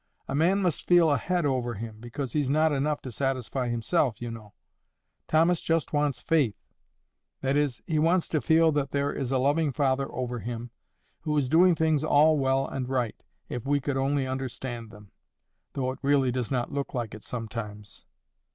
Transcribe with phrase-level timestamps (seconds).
[0.27, 4.19] A man must feel a head over him, because he's not enough to satisfy himself,
[4.19, 4.55] you know.
[5.27, 6.55] Thomas just wants faith;
[7.41, 10.71] that is, he wants to feel that there is a loving Father over him,
[11.19, 15.11] who is doing things all well and right, if we could only understand them,
[15.73, 18.03] though it really does not look like it sometimes."